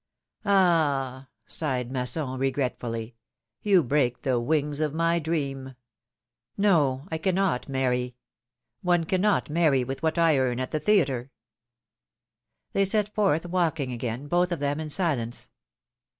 [0.43, 3.15] sighed Masson, regretfully,
[3.63, 5.75] ^^you break the wings of my dream!
[6.57, 8.15] No, I cannot many!
[8.81, 11.29] One cannot marry with what I earn at the theatre."
[12.73, 12.73] PHILOMi:NE's MARRIAGES.
[12.73, 15.51] 167 They set forth walking again, both of them in silence.